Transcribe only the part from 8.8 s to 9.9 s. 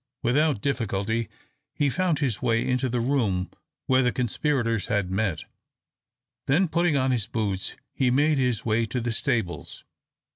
to the stables.